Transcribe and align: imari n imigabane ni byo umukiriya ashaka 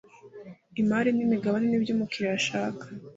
imari 0.81 1.09
n 1.13 1.19
imigabane 1.25 1.65
ni 1.67 1.81
byo 1.83 1.91
umukiriya 1.95 2.35
ashaka 2.39 2.83